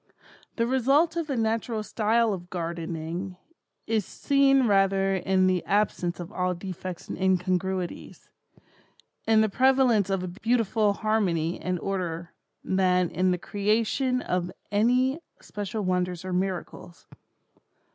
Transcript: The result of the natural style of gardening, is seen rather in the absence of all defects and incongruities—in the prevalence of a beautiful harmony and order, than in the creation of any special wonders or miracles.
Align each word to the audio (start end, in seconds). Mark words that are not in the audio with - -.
The 0.55 0.65
result 0.65 1.15
of 1.15 1.27
the 1.27 1.37
natural 1.37 1.83
style 1.83 2.33
of 2.33 2.49
gardening, 2.49 3.37
is 3.85 4.03
seen 4.03 4.65
rather 4.65 5.13
in 5.15 5.45
the 5.45 5.63
absence 5.65 6.19
of 6.19 6.31
all 6.31 6.55
defects 6.55 7.07
and 7.07 7.15
incongruities—in 7.19 9.41
the 9.41 9.47
prevalence 9.49 10.09
of 10.09 10.23
a 10.23 10.27
beautiful 10.27 10.93
harmony 10.93 11.59
and 11.61 11.79
order, 11.79 12.33
than 12.63 13.11
in 13.11 13.29
the 13.29 13.37
creation 13.37 14.23
of 14.23 14.51
any 14.71 15.19
special 15.39 15.83
wonders 15.83 16.25
or 16.25 16.33
miracles. 16.33 17.05